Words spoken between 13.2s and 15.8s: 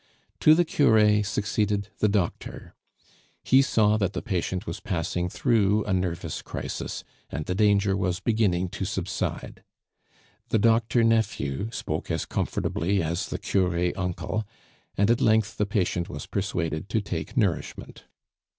the cure uncle, and at length the